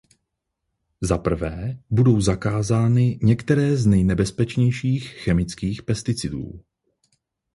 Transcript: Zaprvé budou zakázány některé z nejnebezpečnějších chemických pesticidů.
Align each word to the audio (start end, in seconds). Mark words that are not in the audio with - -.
Zaprvé 1.01 1.79
budou 1.89 2.21
zakázány 2.21 3.19
některé 3.23 3.77
z 3.77 3.85
nejnebezpečnějších 3.85 5.09
chemických 5.13 5.83
pesticidů. 5.83 6.59